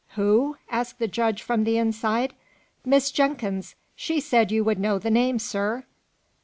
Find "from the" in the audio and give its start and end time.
1.43-1.77